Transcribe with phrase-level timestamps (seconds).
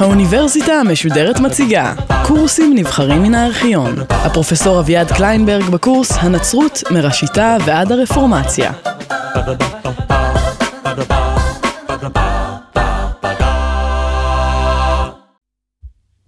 [0.00, 1.94] האוניברסיטה המשודרת מציגה
[2.26, 3.94] קורסים נבחרים מן הארכיון.
[4.10, 8.72] הפרופסור אביעד קליינברג בקורס הנצרות מראשיתה ועד הרפורמציה.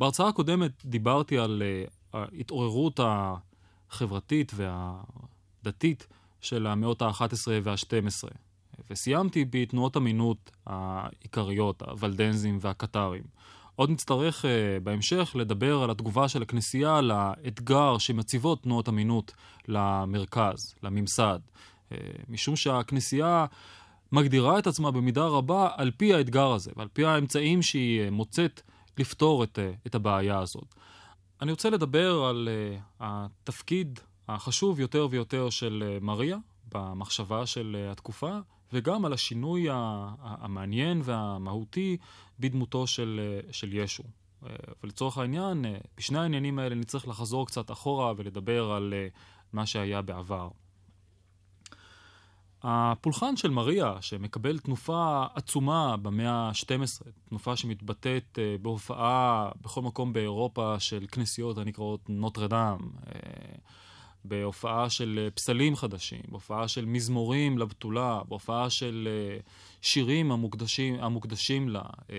[0.01, 3.01] בהרצאה הקודמת דיברתי על uh, ההתעוררות
[3.91, 4.53] החברתית
[5.67, 6.07] והדתית
[6.41, 8.29] של המאות ה-11 וה-12,
[8.91, 13.23] וסיימתי בתנועות אמינות העיקריות, הוולדנזים והקטרים.
[13.77, 14.49] עוד נצטרך uh,
[14.83, 19.33] בהמשך לדבר על התגובה של הכנסייה לאתגר שמציבות תנועות אמינות
[19.69, 21.39] למרכז, לממסד.
[21.91, 21.95] Uh,
[22.29, 23.47] משום שהכנסייה
[24.13, 28.61] מגדירה את עצמה במידה רבה על פי האתגר הזה, ועל פי האמצעים שהיא מוצאת
[28.99, 30.75] לפתור את, את הבעיה הזאת.
[31.43, 36.39] אני רוצה לדבר על uh, התפקיד החשוב יותר ויותר של uh, מריה
[36.73, 38.39] במחשבה של uh, התקופה,
[38.73, 39.67] וגם על השינוי
[40.21, 41.97] המעניין והמהותי
[42.41, 44.03] בדמותו של, uh, של ישו.
[44.85, 45.65] ולצורך העניין,
[45.97, 48.95] בשני העניינים האלה נצטרך לחזור קצת אחורה ולדבר על
[49.53, 50.49] מה שהיה בעבר.
[52.63, 61.07] הפולחן של מריה, שמקבל תנופה עצומה במאה ה-12, תנופה שמתבטאת בהופעה בכל מקום באירופה של
[61.13, 62.79] כנסיות הנקראות נוטרדם,
[64.29, 69.09] בהופעה של uh, פסלים חדשים, בהופעה של מזמורים לבתולה, בהופעה של
[69.41, 69.43] uh,
[69.83, 72.11] שירים המוקדשים, המוקדשים לה, uh,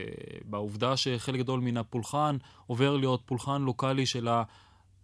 [0.46, 4.28] בעובדה שחלק גדול מן הפולחן עובר להיות פולחן לוקאלי של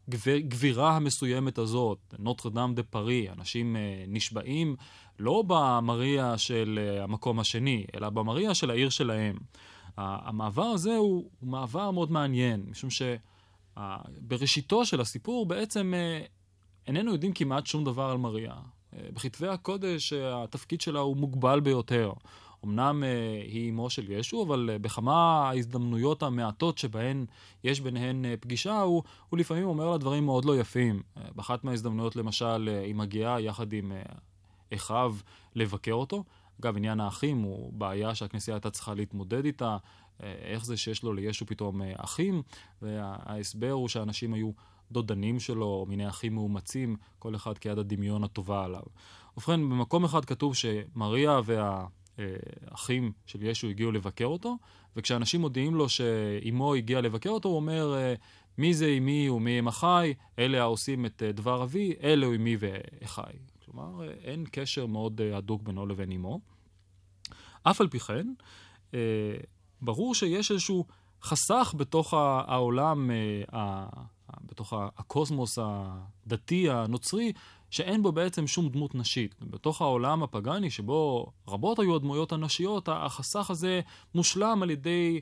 [0.08, 3.76] הגבירה המסוימת הזאת, נוטרדם דה פארי, אנשים
[4.08, 4.76] נשבעים
[5.20, 9.38] לא במריה של המקום השני, אלא במריה של העיר שלהם.
[9.98, 12.90] המעבר הזה הוא, הוא מעבר מאוד מעניין, משום
[13.78, 15.94] שבראשיתו של הסיפור בעצם
[16.88, 18.53] איננו יודעים כמעט שום דבר על מריה.
[18.53, 22.14] Uh, בכתבי הקודש uh, התפקיד שלה הוא מוגבל ביותר.
[22.66, 25.14] אמנם uh, היא אמו של ישו, אבל בכמה
[25.50, 27.25] ההזדמנויות המעטות שבהן
[27.63, 31.02] יש ביניהן פגישה, הוא, הוא לפעמים אומר לה דברים מאוד לא יפים.
[31.35, 33.91] באחת מההזדמנויות, למשל, היא מגיעה יחד עם
[34.74, 35.16] אחיו
[35.56, 36.24] לבקר אותו.
[36.62, 39.78] אגב, עניין האחים הוא בעיה שהכנסייה הייתה צריכה להתמודד איתה.
[40.19, 42.41] איך זה שיש לו לישו פתאום אחים?
[42.81, 44.52] וההסבר הוא שאנשים היו
[44.92, 48.84] דודנים שלו, מיני אחים מאומצים, כל אחד כיד הדמיון הטובה עליו.
[49.38, 54.58] ובכן, במקום אחד כתוב שמריה והאחים של ישו הגיעו לבקר אותו,
[54.96, 57.96] וכשאנשים מודיעים לו שאימו הגיעה לבקר אותו, הוא אומר,
[58.58, 60.14] מי זה אמי ומי הם אחיי?
[60.40, 63.40] אלה העושים את דבר אבי, אלו אמי ואחיי.
[63.66, 66.40] כלומר, אין קשר מאוד הדוק בינו לבין אמו.
[67.64, 68.34] אף על פי כן,
[69.82, 70.86] ברור שיש איזשהו
[71.24, 73.12] חסך בתוך העולם,
[74.44, 77.34] בתוך הקוסמוס הדתי הנוצרי,
[77.70, 79.36] שאין בו בעצם שום דמות נשית.
[79.42, 83.82] בתוך העולם הפגאני, שבו רבות היו הדמויות הנשיות, החסך הזה
[84.16, 85.22] מושלם על ידי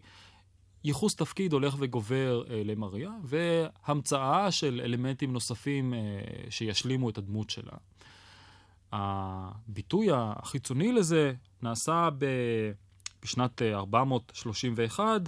[0.83, 5.93] ייחוס תפקיד הולך וגובר למריה, והמצאה של אלמנטים נוספים
[6.49, 7.73] שישלימו את הדמות שלה.
[8.91, 12.09] הביטוי החיצוני לזה נעשה
[13.23, 15.21] בשנת 431,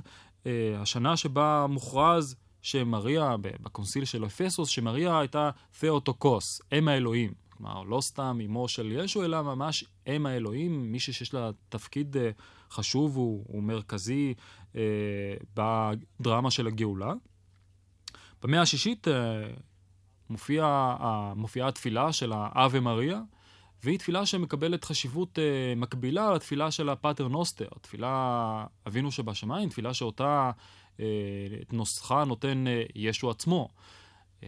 [0.77, 7.33] השנה שבה מוכרז שמריה, בקונסיל של אפסוס, שמריה הייתה תיאוטוקוס, אם האלוהים.
[7.49, 12.15] כלומר, לא סתם אמו של ישו, אלא ממש אם האלוהים, מישהי שיש לה תפקיד
[12.71, 13.17] חשוב
[13.49, 14.33] ומרכזי
[15.55, 17.13] בדרמה של הגאולה.
[18.41, 19.07] במאה השישית
[20.29, 23.21] מופיעה מופיע התפילה של האווה מריה,
[23.83, 30.51] והיא תפילה שמקבלת חשיבות uh, מקבילה לתפילה של הפאטר נוסטר, תפילה אבינו שבשמיים, תפילה שאותה
[30.97, 31.01] uh,
[31.71, 33.69] נוסחה נותן uh, ישו עצמו.
[34.41, 34.43] Uh,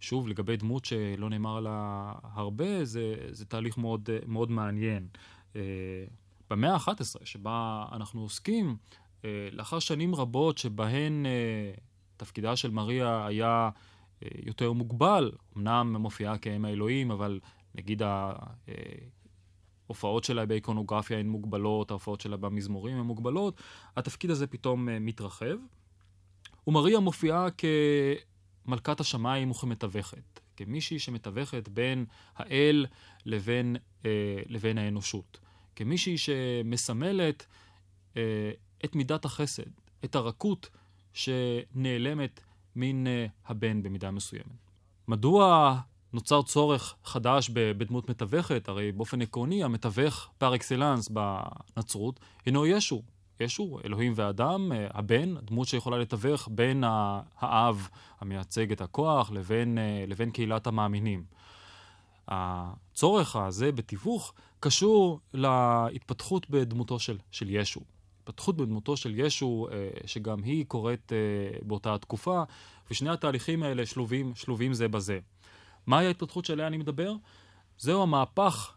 [0.00, 5.06] שוב, לגבי דמות שלא נאמר לה הרבה, זה, זה תהליך מאוד, מאוד מעניין.
[6.50, 8.76] במאה ה-11, שבה אנחנו עוסקים,
[9.52, 11.26] לאחר שנים רבות שבהן
[12.16, 13.70] תפקידה של מריה היה
[14.46, 17.40] יותר מוגבל, אמנם מופיעה כאם האלוהים, אבל
[17.74, 18.02] נגיד
[19.92, 23.60] ההופעות שלה באיקונוגרפיה הן מוגבלות, ההופעות שלה במזמורים הן מוגבלות,
[23.96, 25.56] התפקיד הזה פתאום מתרחב.
[26.66, 27.46] ומריה מופיעה
[28.64, 32.04] כמלכת השמיים וכמתווכת, כמישהי שמתווכת בין
[32.36, 32.86] האל
[33.26, 34.10] לבין, אה,
[34.46, 35.38] לבין האנושות,
[35.76, 37.46] כמישהי שמסמלת
[38.16, 38.50] אה,
[38.84, 39.70] את מידת החסד,
[40.04, 40.70] את הרכות
[41.12, 42.40] שנעלמת
[42.76, 44.70] מן אה, הבן במידה מסוימת.
[45.08, 45.76] מדוע
[46.12, 53.02] נוצר צורך חדש בדמות מתווכת, הרי באופן עקרוני המתווך פר אקסלנס בנצרות הינו ישו.
[53.40, 56.84] ישו, אלוהים ואדם, הבן, דמות שיכולה לתווך בין
[57.38, 57.88] האב
[58.20, 61.24] המייצג את הכוח לבין, לבין קהילת המאמינים.
[62.28, 67.80] הצורך הזה בתיווך קשור להתפתחות בדמותו של, של ישו.
[68.22, 71.18] התפתחות בדמותו של ישו, אה, שגם היא קורית אה,
[71.62, 72.42] באותה התקופה,
[72.90, 75.18] ושני התהליכים האלה שלובים, שלובים זה בזה.
[75.86, 77.14] מהי ההתפתחות שעליה אני מדבר?
[77.78, 78.76] זהו המהפך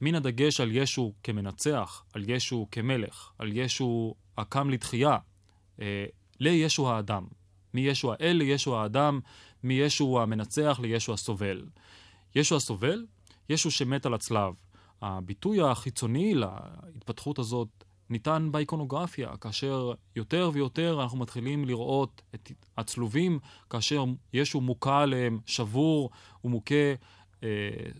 [0.00, 5.18] מן הדגש על ישו כמנצח, על ישו כמלך, על ישו הקם לתחייה,
[5.80, 6.06] אה,
[6.40, 7.26] לישו האדם.
[7.74, 9.20] מישו האל לישו האדם,
[9.62, 11.66] מישו המנצח לישו הסובל.
[12.34, 13.06] ישו הסובל,
[13.48, 14.54] ישו שמת על הצלב.
[15.02, 23.38] הביטוי החיצוני להתפתחות הזאת ניתן באיקונוגרפיה, כאשר יותר ויותר אנחנו מתחילים לראות את הצלובים,
[23.70, 26.10] כאשר ישו מוכה עליהם, שבור
[26.44, 26.94] ומוכה,
[27.42, 27.48] אה,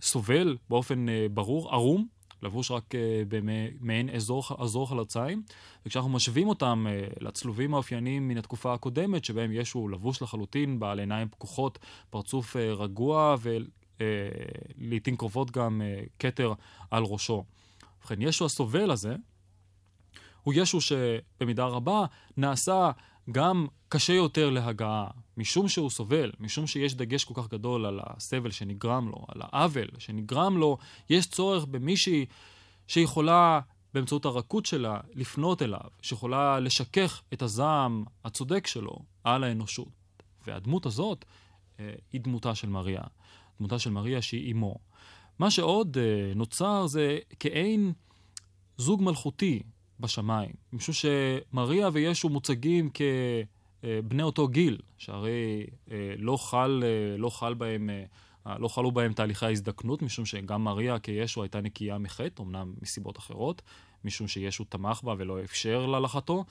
[0.00, 2.06] סובל באופן אה, ברור, ערום,
[2.44, 4.10] לבוש רק אה, במעין
[4.58, 5.42] אזור, חלציים,
[5.86, 11.28] וכשאנחנו משווים אותם אה, לצלובים האופייניים מן התקופה הקודמת, שבהם ישו לבוש לחלוטין, בעל עיניים
[11.28, 11.78] פקוחות,
[12.10, 15.82] פרצוף אה, רגוע ולעיתים קרובות גם
[16.18, 16.52] כתר
[16.90, 17.44] על ראשו.
[18.00, 19.16] ובכן, ישו הסובל הזה,
[20.44, 22.04] הוא ישו שבמידה רבה
[22.36, 22.90] נעשה
[23.32, 25.06] גם קשה יותר להגעה,
[25.36, 29.88] משום שהוא סובל, משום שיש דגש כל כך גדול על הסבל שנגרם לו, על העוול
[29.98, 30.78] שנגרם לו,
[31.10, 32.26] יש צורך במישהי
[32.88, 33.60] שיכולה
[33.94, 39.88] באמצעות הרכות שלה לפנות אליו, שיכולה לשכך את הזעם הצודק שלו על האנושות.
[40.46, 41.24] והדמות הזאת
[41.80, 43.02] אה, היא דמותה של מריה,
[43.58, 44.74] דמותה של מריה שהיא אימו.
[45.38, 47.92] מה שעוד אה, נוצר זה כעין
[48.78, 49.62] זוג מלכותי
[50.00, 57.54] בשמיים, משום שמריה וישו מוצגים כבני אותו גיל, שהרי אה, לא חל, אה, לא חל
[57.54, 57.90] בהם...
[57.90, 63.18] אה, לא חלו בהם תהליכי ההזדקנות, משום שגם מריה כישו הייתה נקייה מחטא, אמנם מסיבות
[63.18, 63.62] אחרות,
[64.04, 66.44] משום שישו תמך בה ולא אפשר ללכתו,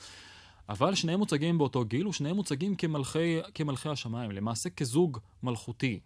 [0.69, 5.99] אבל שניהם מוצגים באותו גיל, ושניהם מוצגים כמלכי, כמלכי השמיים, למעשה כזוג מלכותי,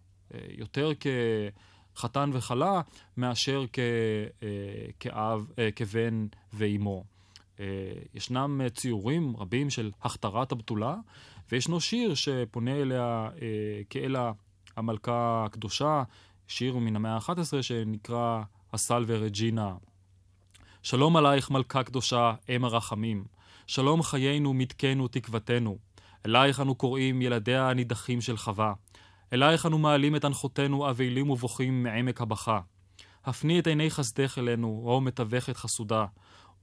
[0.50, 0.92] יותר
[1.96, 2.82] כחתן וכלה,
[3.18, 3.80] מאשר כ,
[5.00, 7.04] כאב, כבן ואימו.
[7.60, 7.66] אה,
[8.14, 10.96] ישנם אה, ציורים רבים של הכתרת הבתולה,
[11.52, 14.16] וישנו שיר שפונה אליה אה, כאל
[14.78, 16.04] המלכה הקדושה,
[16.48, 18.42] שיר מן המאה ה-11 שנקרא
[18.74, 19.76] הסלווה רג'ינה.
[20.84, 23.24] שלום עלייך מלכה קדושה, אם הרחמים.
[23.68, 25.78] שלום חיינו, מתקנו, תקוותנו.
[26.26, 28.74] אלייך אנו קוראים ילדיה הנידחים של חווה.
[29.34, 32.60] אלייך אנו מעלים את אנחותינו, אבלים ובוכים מעמק הבכה.
[33.26, 36.06] הפני את עיני חסדך אלינו, או מתווכת חסודה.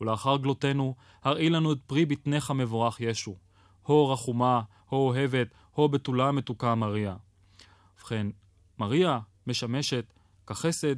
[0.00, 3.37] ולאחר גלותנו, הראי לנו את פרי בטנך מבורך ישו.
[3.82, 7.17] הו רחומה, הו אוהבת, הו בתולה מתוקה מריה.
[7.99, 8.26] ובכן,
[8.79, 10.12] מריה משמשת
[10.46, 10.96] כחסד,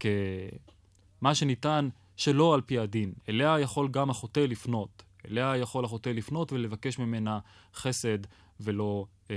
[0.00, 3.12] כמה שניתן שלא על פי הדין.
[3.28, 5.02] אליה יכול גם החוטא לפנות.
[5.30, 7.38] אליה יכול החוטא לפנות ולבקש ממנה
[7.74, 8.18] חסד
[8.60, 9.36] ולא, אה,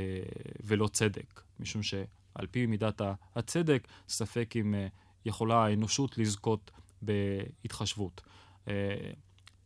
[0.64, 1.42] ולא צדק.
[1.60, 3.02] משום שעל פי מידת
[3.36, 4.88] הצדק, ספק אם אה,
[5.26, 6.72] יכולה האנושות לזכות
[7.02, 8.22] בהתחשבות.
[8.68, 8.74] אה,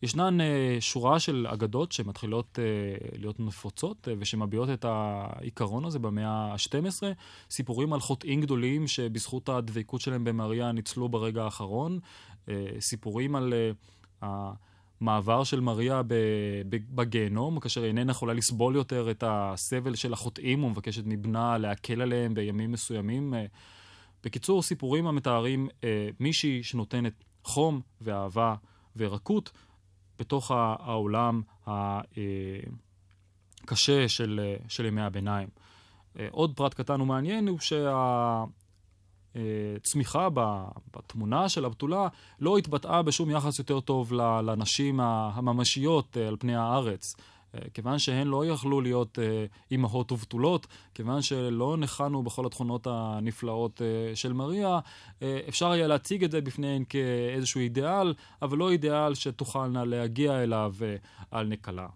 [0.01, 7.03] ישנן אה, שורה של אגדות שמתחילות אה, להיות נפוצות ושמביעות את העיקרון הזה במאה ה-12.
[7.49, 11.99] סיפורים על חוטאים גדולים שבזכות הדבקות שלהם במריה ניצלו ברגע האחרון.
[12.79, 13.53] סיפורים על
[14.21, 16.01] המעבר של מריה
[16.67, 22.71] בגיהנום, כאשר איננה יכולה לסבול יותר את הסבל של החוטאים ומבקשת מבנה להקל עליהם בימים
[22.71, 23.33] מסוימים.
[24.23, 25.67] בקיצור, סיפורים המתארים
[26.19, 28.55] מישהי שנותנת חום ואהבה.
[28.95, 29.51] ורכות
[30.19, 32.07] בתוך העולם הקשה
[34.07, 35.47] של, של ימי הביניים.
[36.19, 37.59] אה, עוד פרט קטן ומעניין הוא
[39.35, 40.27] שהצמיחה
[40.95, 42.07] בתמונה של הבתולה
[42.39, 47.15] לא התבטאה בשום יחס יותר טוב לנשים הממשיות אה, על פני הארץ.
[47.55, 53.81] אה, כיוון שהן לא יכלו להיות אה, אימהות ובתולות, כיוון שלא ניחנו בכל התכונות הנפלאות
[53.81, 54.79] אה, של מריה,
[55.49, 60.75] אפשר היה להציג את זה בפניהן כאיזשהו אידיאל, אבל לא אידיאל שתוכלנה להגיע אליו
[61.31, 61.87] על נקלה.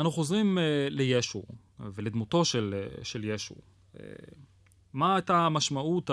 [0.00, 0.58] אנו חוזרים
[0.90, 1.42] לישו
[1.80, 3.54] ולדמותו של, של ישו.
[4.92, 6.10] מה הייתה משמעות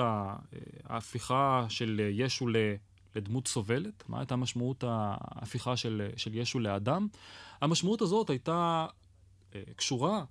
[0.84, 2.48] ההפיכה של ישו
[3.16, 7.08] לדמות סובלת, מה הייתה משמעות ההפיכה של, של ישו לאדם.
[7.62, 8.88] המשמעות הזאת הייתה
[9.56, 10.24] אה, קשורה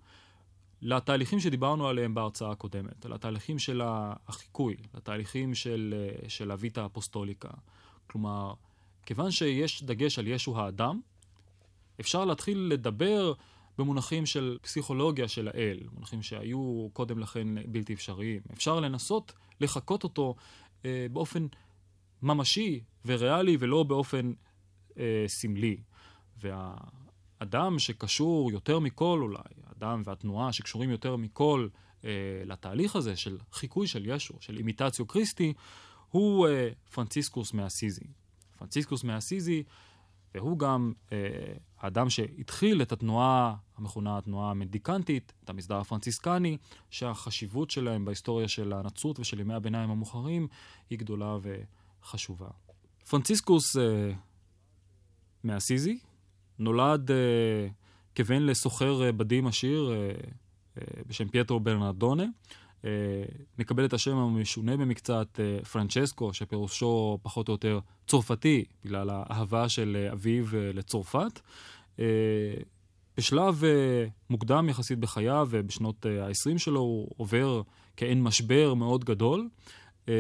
[0.83, 7.51] לתהליכים שדיברנו עליהם בהרצאה הקודמת, לתהליכים של החיקוי, לתהליכים של, אה, של הוויטה אפוסטוליקה.
[8.07, 8.55] כלומר,
[9.07, 11.01] כיוון שיש דגש על ישו האדם,
[12.01, 13.33] אפשר להתחיל לדבר
[13.79, 18.41] במונחים של פסיכולוגיה של האל, מונחים שהיו קודם לכן בלתי אפשריים.
[18.53, 20.35] אפשר לנסות לחקות אותו
[20.85, 21.47] אה, באופן
[22.23, 24.33] ממשי וריאלי ולא באופן
[24.99, 25.77] אה, סמלי.
[26.41, 31.69] והאדם שקשור יותר מכל אולי, האדם והתנועה שקשורים יותר מכל
[32.05, 32.11] אה,
[32.45, 35.53] לתהליך הזה של חיקוי של ישו, של אימיטציו קריסטי,
[36.09, 38.05] הוא אה, פרנציסקוס מאסיזי.
[38.59, 39.63] פרנציסקוס מאסיזי,
[40.35, 41.19] והוא גם אה,
[41.79, 46.57] האדם שהתחיל את התנועה המכונה התנועה המנדיקנטית, את המסדר הפרנציסקני,
[46.91, 50.49] שהחשיבות שלהם בהיסטוריה של הנצרות ושל ימי הביניים המאוחרים
[50.91, 51.39] היא גדולה
[52.03, 52.49] וחשובה.
[53.11, 54.13] פרנציסקוס אה,
[55.45, 55.99] מאסיזי
[56.59, 57.69] נולד אה,
[58.15, 60.11] כבן לסוחר אה, בדים עשיר אה,
[60.79, 62.25] אה, בשם פייטרו ברנרדונה.
[62.85, 62.91] אה,
[63.59, 69.97] מקבל את השם המשונה במקצת אה, פרנצ'סקו, שפירושו פחות או יותר צרפתי, בגלל האהבה של
[70.01, 71.41] אה, אביו אה, לצרפת.
[71.99, 72.05] אה,
[73.17, 77.63] בשלב אה, מוקדם יחסית בחייו, אה, בשנות אה, ה-20 שלו, הוא עובר
[77.97, 79.49] כעין משבר מאוד גדול,
[80.09, 80.15] אה,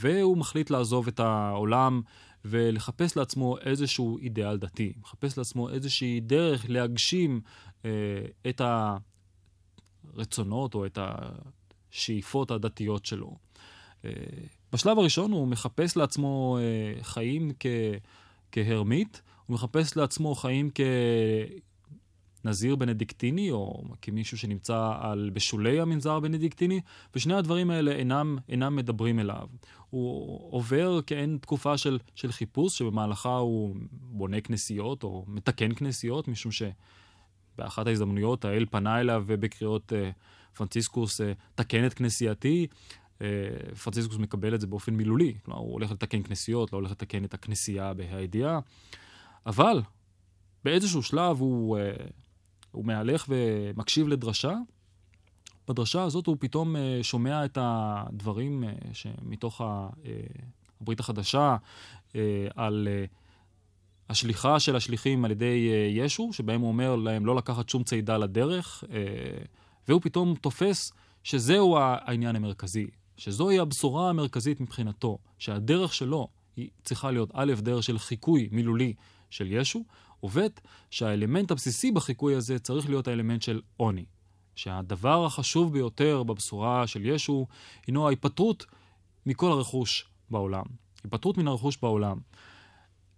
[0.00, 2.00] והוא מחליט לעזוב את העולם
[2.44, 7.40] ולחפש לעצמו איזשהו אידיאל דתי, מחפש לעצמו איזושהי דרך להגשים
[7.84, 7.90] אה,
[8.48, 8.60] את
[10.14, 10.98] הרצונות או את
[11.92, 13.36] השאיפות הדתיות שלו.
[14.04, 14.10] אה,
[14.72, 17.66] בשלב הראשון הוא מחפש לעצמו אה, חיים כ,
[18.52, 20.70] כהרמית, הוא מחפש לעצמו חיים
[22.42, 26.80] כנזיר בנדיקטיני, או כמישהו שנמצא על, בשולי המנזר הבנדיקטיני,
[27.14, 29.46] ושני הדברים האלה אינם, אינם מדברים אליו.
[29.94, 36.52] הוא עובר כעין תקופה של, של חיפוש, שבמהלכה הוא בונה כנסיות או מתקן כנסיות, משום
[36.52, 40.10] שבאחת ההזדמנויות האל פנה אליו בקריאות אה,
[40.54, 42.66] פרנציסקוס, אה, תקן את כנסייתי.
[43.22, 43.26] אה,
[43.84, 47.34] פרנציסקוס מקבל את זה באופן מילולי, כלומר הוא הולך לתקן כנסיות, לא הולך לתקן את
[47.34, 48.58] הכנסייה בה"א הידיעה,
[49.46, 49.82] אבל
[50.64, 51.92] באיזשהו שלב הוא, אה,
[52.70, 54.54] הוא מהלך ומקשיב לדרשה,
[55.68, 59.60] בדרשה הזאת הוא פתאום אה, שומע את הדברים שמתוך
[60.80, 61.56] הברית החדשה
[62.54, 62.88] על
[64.08, 68.84] השליחה של השליחים על ידי ישו, שבהם הוא אומר להם לא לקחת שום צידה לדרך,
[69.88, 70.92] והוא פתאום תופס
[71.22, 77.98] שזהו העניין המרכזי, שזוהי הבשורה המרכזית מבחינתו, שהדרך שלו היא צריכה להיות א', דרך של
[77.98, 78.94] חיקוי מילולי
[79.30, 79.84] של ישו,
[80.22, 80.38] וב',
[80.90, 84.04] שהאלמנט הבסיסי בחיקוי הזה צריך להיות האלמנט של עוני.
[84.56, 87.46] שהדבר החשוב ביותר בבשורה של ישו
[87.86, 88.66] הינו ההיפטרות
[89.26, 90.64] מכל הרכוש בעולם.
[91.04, 92.18] היפטרות מן הרכוש בעולם.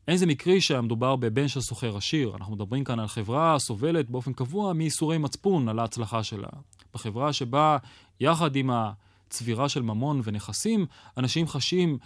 [0.08, 2.36] אין זה מקרי שהמדובר בבן של סוחר עשיר.
[2.36, 6.48] אנחנו מדברים כאן על חברה הסובלת באופן קבוע מייסורי מצפון על ההצלחה שלה.
[6.94, 7.76] בחברה שבה
[8.20, 11.98] יחד עם הצבירה של ממון ונכסים, אנשים חשים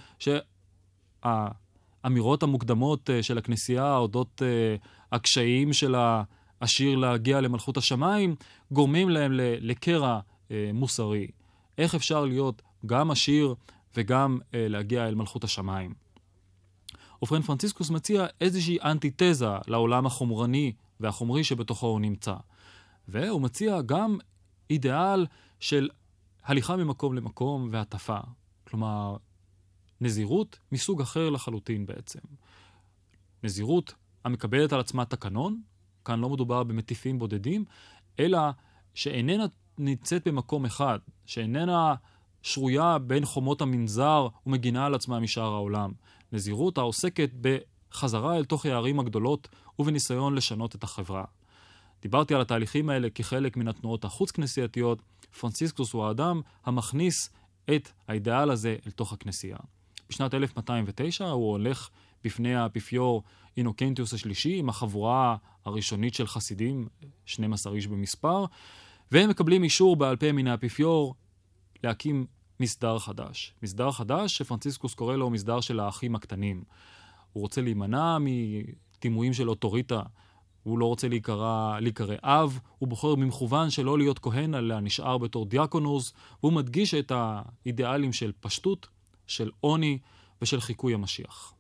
[1.25, 4.77] שהאמירות המוקדמות אה, של הכנסייה אודות אה,
[5.13, 8.35] הקשיים של העשיר להגיע למלכות השמיים,
[8.73, 11.27] גורמים להם לקרע אה, מוסרי.
[11.79, 13.55] איך אפשר להיות גם עשיר
[13.97, 15.95] וגם להגיע אל מלכות השמיים?
[17.23, 22.35] ובכן פרנציסקוס מציע איזושהי אנטיתזה לעולם החומרני והחומרי שבתוכו הוא נמצא.
[23.09, 24.19] והוא מציע גם
[24.71, 25.27] אידיאל
[25.61, 25.89] של
[26.45, 28.19] הליכה ממקום למקום והטפה.
[28.65, 29.17] כלומר,
[30.00, 32.19] נזירות מסוג אחר לחלוטין בעצם.
[33.43, 35.61] נזירות המקבלת על עצמה תקנון,
[36.05, 37.65] כאן לא מדובר במטיפים בודדים,
[38.19, 38.38] אלא
[38.95, 39.45] שאיננה
[39.79, 41.95] נמצאת במקום אחד, שאיננה
[42.43, 45.93] שרויה בין חומות המנזר ומגינה על עצמה משאר העולם.
[46.33, 49.49] נזירות העוסקת בחזרה אל תוך הערים הגדולות
[49.79, 51.25] ובניסיון לשנות את החברה.
[52.02, 55.02] דיברתי על התהליכים האלה כחלק מן התנועות החוץ-כנסייתיות.
[55.40, 57.31] פרנציסקוס הוא האדם המכניס
[57.75, 59.57] את האידאל הזה אל תוך הכנסייה.
[60.11, 61.88] בשנת 1209 הוא הולך
[62.25, 63.23] בפני האפיפיור
[63.61, 66.88] אינוקנטיוס השלישי עם החבורה הראשונית של חסידים,
[67.25, 68.45] 12 איש במספר,
[69.12, 71.14] והם מקבלים אישור בעל פה מן האפיפיור
[71.85, 72.26] להקים
[72.61, 73.55] מסדר חדש.
[73.62, 76.64] מסדר חדש שפרנציסקוס קורא לו מסדר של האחים הקטנים.
[77.33, 80.02] הוא רוצה להימנע מדימויים של אוטוריטה
[80.62, 85.47] הוא לא רוצה להיקרא, להיקרא אב, הוא בוחר במכוון שלא להיות כהן, אלא נשאר בתור
[85.47, 88.88] דיאקונוס, והוא מדגיש את האידיאלים של פשטות,
[89.26, 89.99] של עוני
[90.43, 91.55] ושל חיקוי המשיח.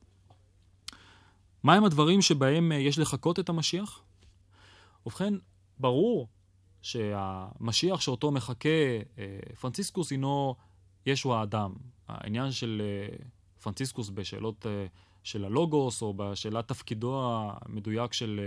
[1.64, 4.02] מהם הדברים שבהם אה, יש לחקות את המשיח?
[5.06, 5.34] ובכן,
[5.78, 6.28] ברור
[6.82, 8.68] שהמשיח שאותו מחכה
[9.18, 10.54] אה, פרנציסקוס הינו
[11.06, 11.72] ישו האדם.
[12.08, 13.16] העניין של אה,
[13.62, 14.66] פרנציסקוס בשאלות
[15.22, 18.40] של הלוגוס, או בשאלת תפקידו המדויק של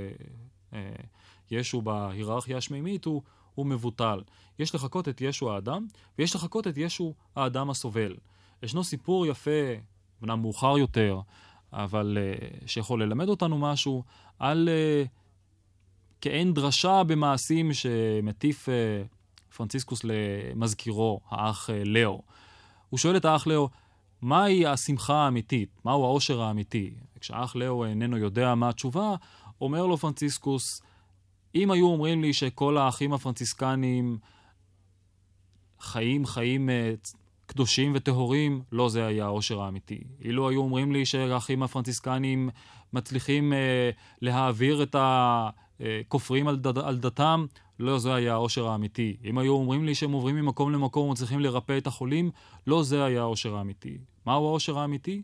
[1.51, 3.22] ישו בהיררכיה השמימית, הוא,
[3.55, 4.22] הוא מבוטל.
[4.60, 8.15] יש לחקות את ישו האדם, ויש לחקות את ישו האדם הסובל.
[8.63, 9.74] ישנו סיפור יפה,
[10.24, 11.22] אמנם מאוחר יותר,
[11.74, 14.03] אבל uh, שיכול ללמד אותנו משהו,
[14.39, 15.08] על uh,
[16.22, 22.22] כעין דרשה במעשים שמטיף uh, פרנציסקוס למזכירו, האח לאו.
[22.89, 23.70] הוא שואל את האח לאו,
[24.22, 25.70] מהי השמחה האמיתית?
[25.86, 26.94] מהו העושר האמיתי?
[27.20, 29.15] כשאח לאו איננו יודע מה התשובה,
[29.62, 30.82] אומר לו פרנציסקוס,
[31.56, 34.18] אם היו אומרים לי שכל האחים הפרנציסקנים
[35.80, 36.70] חיים חיים
[37.53, 40.03] קדושים וטהורים, לא זה היה העושר האמיתי.
[40.24, 42.50] אילו היו אומרים לי שהאחים הפרנציסקנים
[42.93, 43.55] מצליחים uh,
[44.22, 47.45] להעביר את הכופרים על, ד, על דתם,
[47.79, 49.17] לא זה היה העושר האמיתי.
[49.25, 52.31] אם היו אומרים לי שהם עוברים ממקום למקום ומצליחים לרפא את החולים,
[52.67, 53.98] לא זה היה העושר האמיתי.
[54.25, 55.22] מהו העושר האמיתי?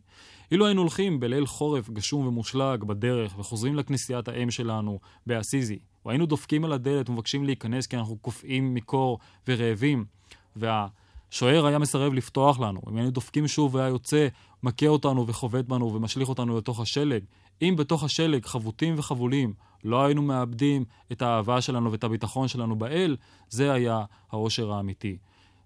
[0.51, 6.25] אילו היינו הולכים בליל חורף גשום ומושלג בדרך וחוזרים לכנסיית האם שלנו באסיזי, או היינו
[6.25, 10.05] דופקים על הדלת ומבקשים להיכנס כי אנחנו קופאים מקור ורעבים,
[11.31, 14.27] והשוער היה מסרב לפתוח לנו, אם היינו דופקים שוב והיה יוצא,
[14.63, 17.23] מכה אותנו וחובט בנו ומשליך אותנו לתוך השלג,
[17.61, 23.17] אם בתוך השלג, חבוטים וחבולים, לא היינו מאבדים את האהבה שלנו ואת הביטחון שלנו באל,
[23.49, 25.17] זה היה העושר האמיתי.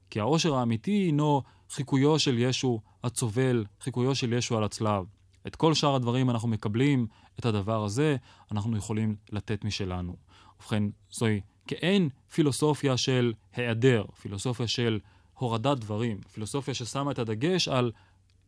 [0.10, 5.06] כי העושר האמיתי הינו חיקויו של ישו הצובל, חיקויו של ישו על הצלב.
[5.48, 7.08] את כל שאר הדברים אנחנו מקבלים,
[7.40, 8.16] את הדבר הזה
[8.52, 10.16] אנחנו יכולים לתת משלנו.
[10.60, 15.00] ובכן, זוהי כאין פילוסופיה של היעדר, פילוסופיה של
[15.34, 17.92] הורדת דברים, פילוסופיה ששמה את הדגש על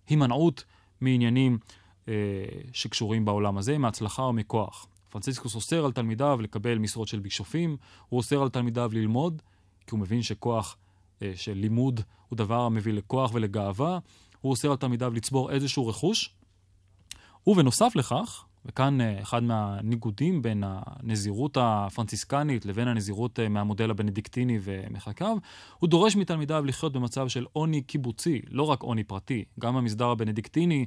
[0.07, 0.63] הימנעות
[1.01, 1.57] מעניינים
[2.07, 2.13] אה,
[2.73, 4.87] שקשורים בעולם הזה, מהצלחה או מכוח.
[5.09, 7.77] פרנציסקוס אוסר על תלמידיו לקבל משרות של בישופים,
[8.09, 9.41] הוא אוסר על תלמידיו ללמוד,
[9.87, 10.77] כי הוא מבין שכוח
[11.21, 13.99] אה, של לימוד הוא דבר המביא לכוח ולגאווה,
[14.41, 16.35] הוא אוסר על תלמידיו לצבור איזשהו רכוש,
[17.47, 25.37] ובנוסף לכך, וכאן אה, אחד מהניגודים בין הנזירות הפרנציסקנית לבין הנזירות אה, מהמודל הבנדיקטיני ומחלקיו,
[25.79, 29.43] הוא דורש מתלמידיו לחיות במצב של עוני קיבוצי, לא רק עוני פרטי.
[29.59, 30.85] גם במסדר הבנדיקטיני,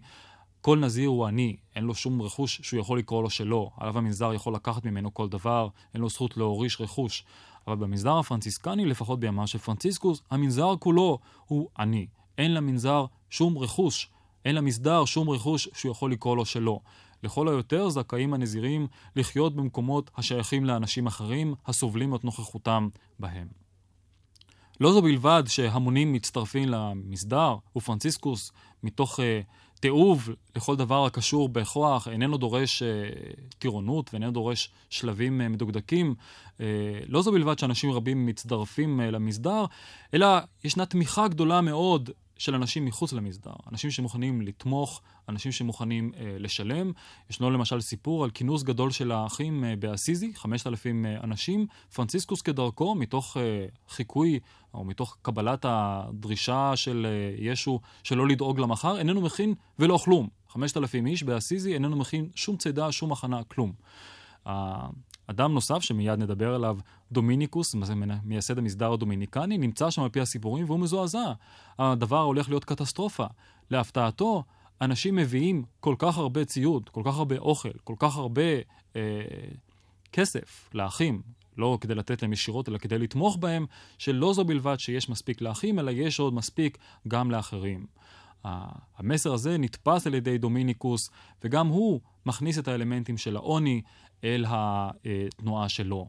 [0.61, 3.71] כל נזיר הוא עני, אין לו שום רכוש שהוא יכול לקרוא לו שלו.
[3.77, 7.25] עליו המנזר יכול לקחת ממנו כל דבר, אין לו זכות להוריש רכוש.
[7.67, 12.07] אבל במנזר הפרנציסקני, לפחות בימיו של פרנציסקוס, המנזר כולו הוא עני.
[12.39, 14.11] אין למנזר שום רכוש,
[14.45, 16.81] אין למסדר שום רכוש שהוא יכול לקרוא לו שלו.
[17.23, 23.47] לכל היותר זכאים הנזירים לחיות במקומות השייכים לאנשים אחרים, הסובלים את נוכחותם בהם.
[24.81, 29.23] לא זו בלבד שהמונים מצטרפים למסדר, ופרנציסקוס, מתוך uh,
[29.81, 32.87] תיעוב לכל דבר הקשור בכוח, איננו דורש uh,
[33.59, 36.15] טירונות ואיננו דורש שלבים uh, מדוקדקים.
[36.59, 36.61] Uh,
[37.09, 39.65] לא זו בלבד שאנשים רבים מצטרפים uh, למסדר,
[40.15, 40.27] אלא
[40.65, 46.93] ישנה תמיכה גדולה מאוד של אנשים מחוץ למסדר, אנשים שמוכנים לתמוך, אנשים שמוכנים אה, לשלם.
[47.31, 51.67] ישנו למשל סיפור על כינוס גדול של האחים אה, באסיזי, 5,000 אה, אנשים.
[51.95, 54.41] פרנציסקוס כדרכו, מתוך אה, חיקוי
[54.75, 60.29] או מתוך קבלת הדרישה של אה, ישו שלא לדאוג למחר, איננו מכין ולא כלום.
[60.49, 63.73] 5,000 איש באסיזי איננו מכין שום צידה, שום הכנה, כלום.
[65.27, 66.79] אדם נוסף, שמיד נדבר עליו,
[67.13, 67.75] דומיניקוס,
[68.25, 71.33] מייסד המסדר הדומיניקני, נמצא שם על פי הסיפורים והוא מזועזע.
[71.79, 73.27] הדבר הולך להיות קטסטרופה.
[73.71, 74.45] להפתעתו,
[74.81, 78.43] אנשים מביאים כל כך הרבה ציוד, כל כך הרבה אוכל, כל כך הרבה
[78.97, 79.01] אה,
[80.13, 81.23] כסף לאחים,
[81.59, 83.67] לא כדי לתת להם ישירות, אלא כדי לתמוך בהם,
[83.99, 87.87] שלא זו בלבד שיש מספיק לאחים, אלא יש עוד מספיק גם לאחרים.
[88.45, 91.11] המסר הזה נתפס על ידי דומיניקוס,
[91.45, 93.83] וגם הוא מכניס את האלמנטים של העוני
[94.25, 96.09] אל התנועה שלו.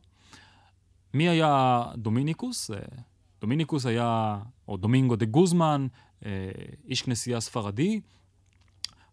[1.14, 2.72] מי היה דומיניקוס?
[3.42, 5.88] דומיניקוס היה, או דומינגו דה גוזמן,
[6.88, 8.02] איש כנסייה ספרדי,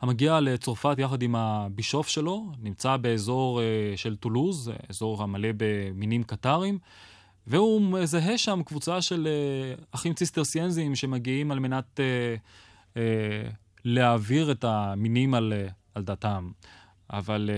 [0.00, 3.60] המגיע לצרפת יחד עם הבישוף שלו, נמצא באזור
[3.96, 6.78] של טולוז, אזור המלא במינים קטרים,
[7.46, 9.28] והוא מזהה שם קבוצה של
[9.90, 12.00] אחים ציסטרסיאנזים שמגיעים על מנת
[13.84, 15.52] להעביר את המינים על,
[15.94, 16.50] על דתם.
[17.10, 17.50] אבל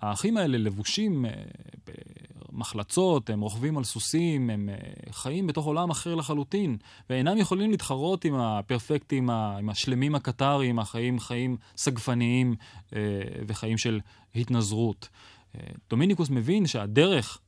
[0.00, 1.24] האחים האלה לבושים
[2.52, 4.68] במחלצות, הם רוכבים על סוסים, הם
[5.10, 6.76] חיים בתוך עולם אחר לחלוטין,
[7.10, 12.54] ואינם יכולים להתחרות עם הפרפקטים, עם השלמים הקטריים, החיים חיים סגפניים
[13.46, 14.00] וחיים של
[14.34, 15.08] התנזרות.
[15.90, 17.38] דומיניקוס מבין שהדרך,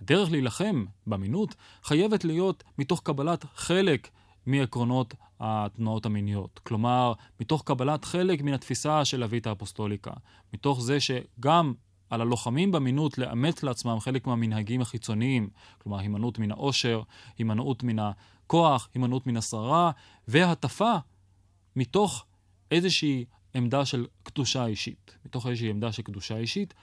[0.00, 4.08] הדרך להילחם באמינות, חייבת להיות מתוך קבלת חלק
[4.46, 6.60] מעקרונות התנועות המיניות.
[6.62, 10.10] כלומר, מתוך קבלת חלק מן התפיסה של אבית האפוסטוליקה.
[10.54, 11.74] מתוך זה שגם
[12.10, 17.02] על הלוחמים באמינות לאמץ לעצמם חלק מהמנהגים החיצוניים, כלומר הימנעות מן העושר,
[17.38, 19.90] הימנעות מן הכוח, הימנעות מן השררה,
[20.28, 20.94] והטפה
[21.76, 22.24] מתוך
[22.70, 25.16] איזושהי עמדה של קדושה אישית.
[25.24, 26.74] מתוך איזושהי עמדה של קדושה אישית,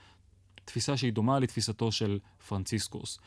[0.65, 3.19] תפיסה שהיא דומה לתפיסתו של פרנציסקוס.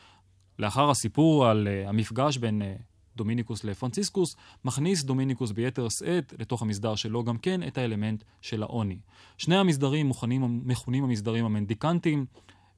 [0.59, 2.81] לאחר הסיפור על uh, המפגש בין uh,
[3.17, 8.99] דומיניקוס לפרנציסקוס, מכניס דומיניקוס ביתר שאת לתוך המסדר שלו גם כן את האלמנט של העוני.
[9.37, 12.25] שני המסדרים מוכנים, מכונים המסדרים המנדיקנטיים,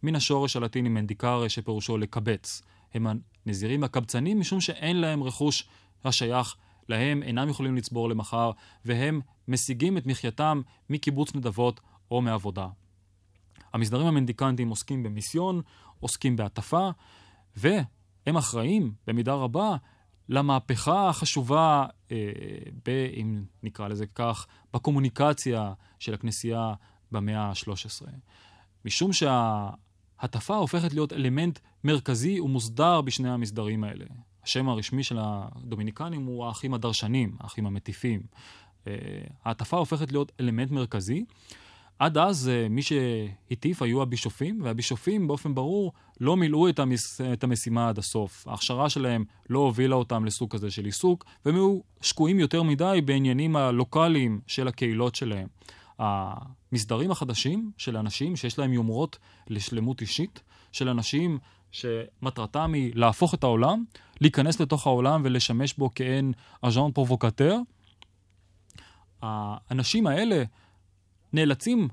[0.04, 2.62] מן השורש הלטיני מנדיקרה שפירושו לקבץ.
[2.94, 3.08] הם
[3.46, 5.68] הנזירים הקבצנים משום שאין להם רכוש
[6.06, 6.56] השייך
[6.90, 8.52] להם, אינם יכולים לצבור למחר,
[8.86, 11.80] והם משיגים את מחייתם מקיבוץ נדבות
[12.12, 12.68] או מעבודה.
[13.74, 15.62] המסדרים המנדיקנטיים עוסקים במיסיון,
[16.00, 16.90] עוסקים בהטפה,
[17.56, 19.76] והם אחראים במידה רבה
[20.30, 22.18] למהפכה החשובה, אה,
[22.86, 26.74] ב, אם נקרא לזה כך, בקומוניקציה של הכנסייה
[27.12, 28.08] במאה ה-13.
[28.86, 34.06] משום שההטפה הופכת להיות אלמנט מרכזי ומוסדר בשני המסדרים האלה.
[34.44, 38.22] השם הרשמי של הדומיניקנים הוא האחים הדרשנים, האחים המטיפים.
[38.88, 38.94] אה,
[39.46, 41.26] ההטפה הופכת להיות אלמנט מרכזי.
[42.00, 47.22] עד אז אה, מי שהטיף היו הבישופים, והבישופים באופן ברור לא מילאו את, המס...
[47.22, 48.48] את המשימה עד הסוף.
[48.48, 53.56] ההכשרה שלהם לא הובילה אותם לסוג כזה של עיסוק, והם היו שקועים יותר מדי בעניינים
[53.56, 55.48] הלוקאליים של הקהילות שלהם.
[56.00, 61.38] המסדרים החדשים של אנשים שיש להם יומרות לשלמות אישית, של אנשים
[61.72, 63.84] שמטרתם היא להפוך את העולם,
[64.22, 67.58] להיכנס לתוך העולם ולשמש בו כעין agent provocateur.
[69.22, 70.44] האנשים האלה
[71.34, 71.88] נאלצים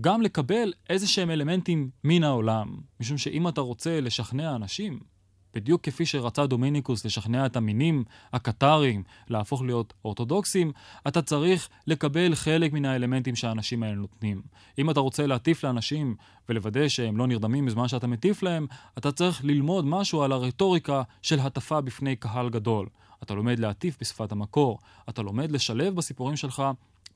[0.00, 2.76] גם לקבל איזה שהם אלמנטים מן העולם.
[3.00, 5.00] משום שאם אתה רוצה לשכנע אנשים,
[5.54, 10.72] בדיוק כפי שרצה דומיניקוס לשכנע את המינים הקטרים להפוך להיות אורתודוקסים,
[11.08, 14.42] אתה צריך לקבל חלק מן האלמנטים שהאנשים האלה נותנים.
[14.78, 16.16] אם אתה רוצה להטיף לאנשים
[16.48, 18.66] ולוודא שהם לא נרדמים בזמן שאתה מטיף להם,
[18.98, 22.88] אתה צריך ללמוד משהו על הרטוריקה של הטפה בפני קהל גדול.
[23.22, 26.62] אתה לומד להטיף בשפת המקור, אתה לומד לשלב בסיפורים שלך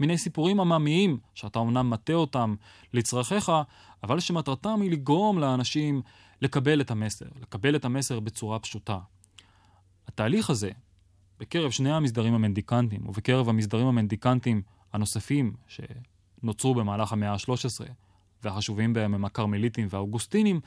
[0.00, 2.54] מיני סיפורים עממיים, שאתה אמנם מטה אותם
[2.92, 3.52] לצרכיך,
[4.02, 6.02] אבל שמטרתם היא לגרום לאנשים
[6.42, 8.98] לקבל את המסר, לקבל את המסר בצורה פשוטה.
[10.08, 10.70] התהליך הזה,
[11.40, 17.84] בקרב שני המסדרים המנדיקנטיים, ובקרב המסדרים המנדיקנטיים הנוספים שנוצרו במהלך המאה ה-13,
[18.42, 20.60] והחשובים בהם הם הכרמליטים והאוגוסטינים,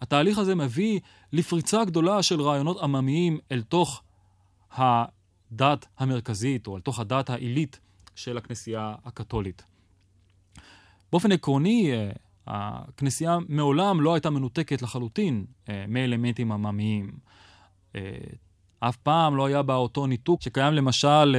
[0.00, 1.00] התהליך הזה מביא
[1.32, 4.02] לפריצה גדולה של רעיונות עממיים אל תוך
[4.72, 7.80] הדת המרכזית, או אל תוך הדת העילית
[8.16, 9.64] של הכנסייה הקתולית.
[11.12, 12.10] באופן עקרוני, אה,
[12.46, 17.10] הכנסייה מעולם לא הייתה מנותקת לחלוטין אה, מאלמנטים עממיים.
[17.96, 18.00] אה,
[18.80, 21.36] אף פעם לא היה בה אותו ניתוק שקיים למשל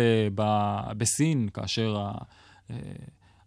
[0.97, 2.11] בסין, כאשר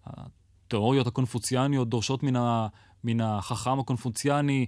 [0.07, 2.23] התיאוריות הקונפוציאניות דורשות
[3.05, 4.67] מן, החכם הקונפוציאני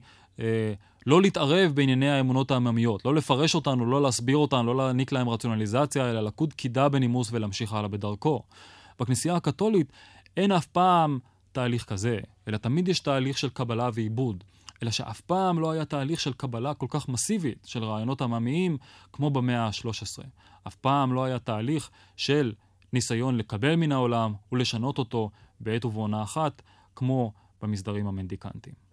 [1.07, 6.11] לא להתערב בענייני האמונות העממיות, לא לפרש אותנו, לא להסביר אותנו, לא להעניק להם רציונליזציה,
[6.11, 8.43] אלא לקוד קידה בנימוס ולהמשיך הלאה בדרכו.
[9.01, 9.93] בכנסייה הקתולית
[10.37, 11.19] אין אף פעם
[11.53, 14.45] תהליך כזה, אלא תמיד יש תהליך של קבלה ועיבוד.
[14.83, 18.77] אלא שאף פעם לא היה תהליך של קבלה כל כך מסיבית של רעיונות עממיים
[19.13, 20.25] כמו במאה ה-13.
[20.67, 22.53] אף פעם לא היה תהליך של
[22.93, 26.63] ניסיון לקבל מן העולם ולשנות אותו בעת ובעונה אחת,
[26.97, 28.92] כמו במסדרים המנדיקנטיים.